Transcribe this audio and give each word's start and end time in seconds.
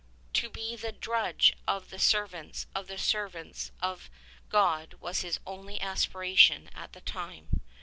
To 0.33 0.49
be 0.49 0.75
the 0.75 0.91
drudge 0.91 1.53
of 1.67 1.91
the 1.91 1.99
servants 1.99 2.65
of 2.73 2.87
the 2.87 2.97
servants 2.97 3.69
of 3.83 4.09
God 4.49 4.95
was 4.95 5.21
his 5.21 5.39
only 5.45 5.79
aspiration 5.79 6.71
at 6.73 6.93
this 6.93 7.03
time. 7.03 7.61